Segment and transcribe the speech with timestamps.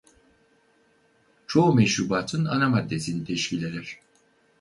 [1.47, 3.99] Çoğu meşrubatın ana maddesini teşkil eder.